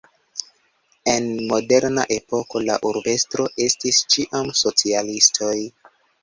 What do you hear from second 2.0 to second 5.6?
epoko la urbestroj estis ĉiam socialistoj.